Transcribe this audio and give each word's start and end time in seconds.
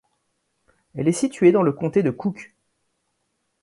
Elle 0.95 1.07
est 1.07 1.11
située 1.11 1.51
dans 1.51 1.61
le 1.61 1.73
comté 1.73 2.01
de 2.01 2.09
Cook. 2.09 2.55